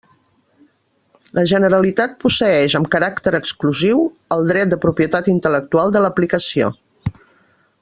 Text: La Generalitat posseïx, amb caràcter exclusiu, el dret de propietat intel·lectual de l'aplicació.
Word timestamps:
La 1.39 1.43
Generalitat 1.51 2.15
posseïx, 2.23 2.77
amb 2.79 2.89
caràcter 2.95 3.35
exclusiu, 3.41 4.01
el 4.37 4.49
dret 4.53 4.73
de 4.73 4.81
propietat 4.87 5.31
intel·lectual 5.37 5.95
de 5.97 6.03
l'aplicació. 6.07 6.73